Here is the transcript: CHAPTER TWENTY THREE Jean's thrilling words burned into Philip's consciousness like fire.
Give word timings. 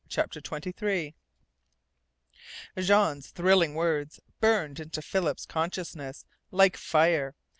CHAPTER 0.09 0.41
TWENTY 0.41 0.71
THREE 0.71 1.13
Jean's 2.75 3.29
thrilling 3.29 3.75
words 3.75 4.19
burned 4.39 4.79
into 4.79 4.99
Philip's 4.99 5.45
consciousness 5.45 6.25
like 6.49 6.75
fire. 6.75 7.35